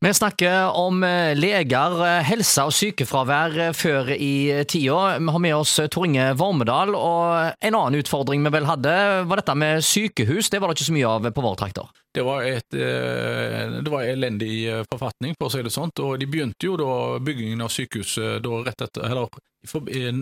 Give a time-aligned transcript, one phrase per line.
[0.00, 5.16] Vi snakker om eh, leger, eh, helse og sykefravær eh, før i tida.
[5.18, 8.92] Vi har med oss Tor Inge Vormedal, og en annen utfordring vi vel hadde,
[9.26, 10.52] var dette med sykehus.
[10.54, 11.90] Det var det ikke så mye av på våre trakter.
[12.14, 15.90] Det var, et, det var elendig forfatning, for å si det sånn.
[16.06, 19.34] Og de begynte jo da byggingen av sykehuset da rett etter eller,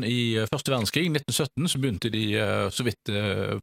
[0.08, 0.18] i
[0.48, 2.26] første verdenskrig, 1917, så begynte de
[2.72, 3.12] så vidt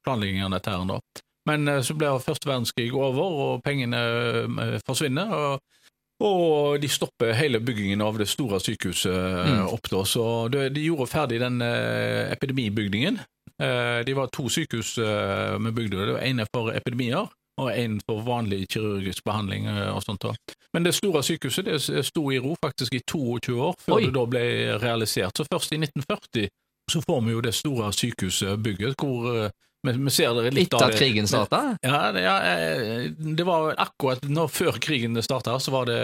[0.06, 1.06] planleggingen av dette her.
[1.50, 5.38] Men så ble første verdenskrig over, og pengene forsvinner.
[5.42, 5.83] og
[6.24, 9.68] og de stopper hele byggingen av det store sykehuset mm.
[9.74, 10.04] opp da.
[10.08, 13.20] Så de, gjorde ferdig den uh, epidemibygningen.
[13.62, 16.06] Uh, de var to sykehus vi bygde.
[16.06, 19.68] Det var ene for epidemier og en for vanlig kirurgisk behandling.
[19.70, 20.34] og sånt da.
[20.74, 24.06] Men det store sykehuset det sto i ro faktisk i 22 år før Oi.
[24.06, 24.46] det da ble
[24.82, 25.38] realisert.
[25.38, 26.50] Så først i 1940
[26.92, 29.52] så får vi jo det store sykehusbygget hvor
[29.84, 31.62] vi, ser det litt Etter at krigen starta?
[31.82, 36.00] Ja, ja, eh, det var akkurat nå før krigen starta, så det,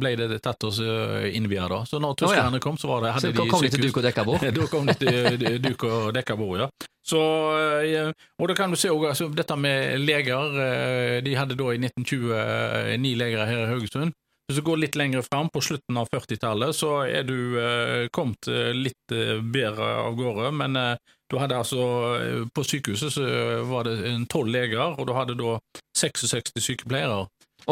[0.00, 1.68] ble det tatt oss eh, innvia.
[1.68, 1.82] da.
[1.86, 2.64] Så når tyskerne oh, ja.
[2.64, 4.46] kom, så var det, hadde så de kom de til duk og dekka bord?
[4.60, 6.70] da kom de til duk og dekka bord, ja.
[7.08, 7.20] Så,
[7.88, 10.56] eh, og da kan du se også, altså, dette med leger.
[11.24, 14.16] De hadde da i 1920 ni leger her i Haugesund.
[14.48, 18.48] Hvis du går litt lenger fram, på slutten av 40-tallet, så er du eh, kommet
[18.72, 20.52] litt eh, bedre av gårde.
[20.56, 20.94] Men eh,
[21.28, 21.82] du hadde altså
[22.54, 23.24] På sykehuset så
[23.68, 23.96] var det
[24.32, 25.58] tolv leger, og du hadde da
[25.98, 27.26] 66 sykepleiere.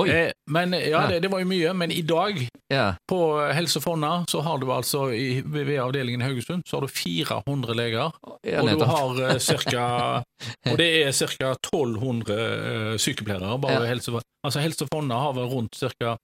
[0.04, 1.72] Eh, men ja, det, det, var jo mye.
[1.72, 2.40] Men i dag,
[2.72, 2.94] ja.
[3.08, 3.20] på
[3.54, 7.74] Helse Fonna, så har du altså i, ved avdelingen i Haugesund så har du 400
[7.74, 8.12] leger.
[8.44, 9.86] Ja, og du har uh, cirka
[10.70, 11.54] Og det er ca.
[11.54, 13.58] 1200 uh, sykepleiere.
[13.62, 14.12] bare Helse,
[14.44, 16.16] altså Helse Fonna har vel rundt ca.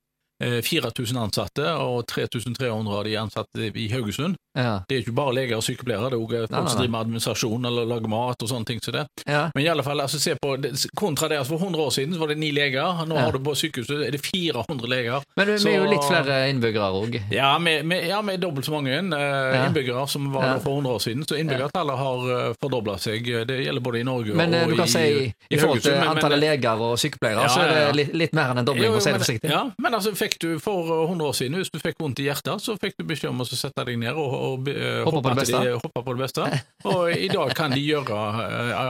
[0.43, 4.37] 4000 eh, ansatte, og 3300 av de ansatte i Haugesund.
[4.59, 4.83] Ja.
[4.89, 7.69] Det er ikke bare leger og sykepleiere, det er også folk som driver med administrasjon
[7.71, 9.05] eller lager mat og sånne ting som det.
[9.25, 9.47] Ja.
[9.55, 10.57] Men i alle fall, altså, se på,
[10.99, 13.27] kontra det, altså, For 100 år siden var det ni leger, nå ja.
[13.27, 15.25] har du på sykehuset er det 400 leger.
[15.37, 17.19] Men vi er jo litt flere innbyggere òg?
[17.33, 21.27] Ja, vi er dobbelt så mange uh, innbyggere som var for 100 år siden.
[21.29, 23.29] Så innbyggertallet har eh, fordobla seg.
[23.49, 25.97] Det gjelder både i Norge men, og du kan i, si, i, i forhold til
[25.97, 29.05] antallet leger og sykepleiere, så er det litt, litt mer enn en dobling, for å
[29.05, 29.53] si det forsiktig.
[29.53, 32.63] Ja, men altså, fikk du for 100 år siden, hvis du fikk vondt i hjertet,
[32.63, 35.61] så fikk du beskjed om å sette deg ned og, og, og på det beste.
[35.61, 36.49] De hopper på det beste.
[36.89, 38.17] Og i dag kan de gjøre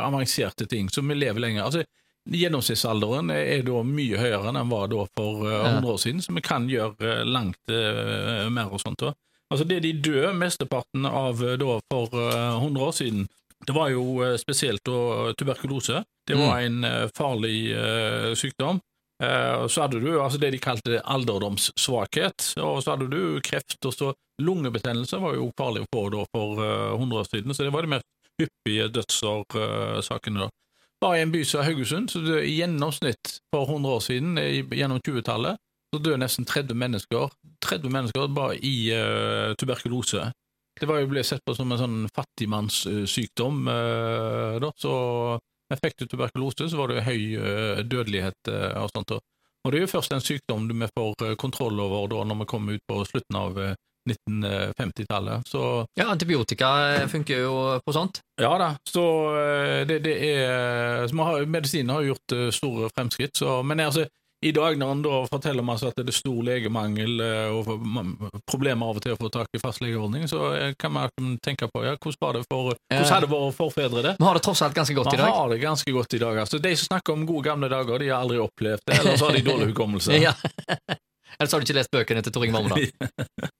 [0.07, 1.67] avanserte ting, så vi lever lenger.
[1.67, 1.85] Altså,
[2.23, 6.21] Gjennomsnittsalderen er da mye høyere enn den var da for uh, eh, 100 år siden,
[6.23, 7.73] så vi kan gjøre langt
[8.55, 9.03] mer og sånt.
[9.03, 9.11] Da.
[9.51, 13.27] Altså Det de døde mesteparten av da for 100 år siden,
[13.67, 14.87] det var jo spesielt
[15.39, 16.05] tuberkulose.
[16.27, 16.87] Det var mm.
[16.87, 17.59] en farlig
[18.39, 18.79] sykdom.
[19.23, 23.79] Eh, så hadde du altså det de kalte alderdomssvakhet, og så hadde du kreft.
[23.85, 24.13] og så
[24.43, 27.93] Lungebetennelse var jo farlig å få da for 100 år siden, så det var de
[27.95, 28.09] mest
[28.41, 30.47] hyppige dødsårsakene.
[30.47, 30.49] da.
[31.03, 34.39] Bare i en by som Haugesund, så døde i gjennomsnitt for 100 år siden,
[34.71, 35.59] gjennom 20-tallet,
[35.93, 37.31] så døde nesten 30 mennesker
[37.63, 40.31] 30 mennesker bare i uh, tuberkulose.
[40.81, 44.95] Det var jo ble sett på som en sånn fattigmannssykdom, uh, da, så
[45.73, 49.15] men fikk du tuberkulose, så var det høy eh, dødelighet eh, og sånt.
[49.63, 52.49] Og det er jo først en sykdom vi får eh, kontroll over da når vi
[52.51, 53.61] kommer ut på slutten av
[54.11, 55.53] 1950-tallet.
[55.97, 56.69] Ja, antibiotika
[57.09, 57.55] funker jo
[57.87, 58.21] på sånt?
[58.43, 59.05] Ja da, så
[59.87, 64.09] det, det er så har, Medisinen har gjort store fremskritt, så, men altså,
[64.43, 67.69] i dag når han da forteller meg at det er stor legemangel eh, og
[68.51, 71.85] problemer av og til å få tak i fastlegeordning, så eh, kan man tenke på
[71.87, 74.17] ja, hvordan, var det for, hvordan hadde våre forfedre det?
[74.19, 75.37] Vi har det tross alt ganske godt man i dag.
[75.39, 76.43] Har det ganske godt i dag.
[76.45, 76.59] altså.
[76.63, 79.39] De som snakker om gode gamle dager, de har aldri opplevd det, eller så har
[79.39, 80.19] de dårlig hukommelse.
[80.27, 80.35] ja.
[81.39, 82.91] Eller så har du ikke lest bøkene til Tor Inge Marmedal.